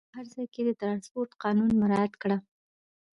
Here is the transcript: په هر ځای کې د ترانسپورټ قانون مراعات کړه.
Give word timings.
په 0.09 0.13
هر 0.17 0.25
ځای 0.33 0.45
کې 0.53 0.61
د 0.65 0.69
ترانسپورټ 0.81 1.31
قانون 1.43 1.69
مراعات 1.81 2.13
کړه. 2.21 2.37